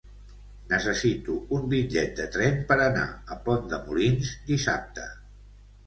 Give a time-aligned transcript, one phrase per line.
[0.71, 3.07] Necessito un bitllet de tren per anar
[3.37, 5.11] a Pont de Molins dissabte.